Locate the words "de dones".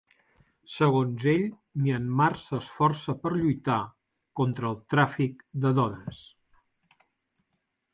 5.67-6.29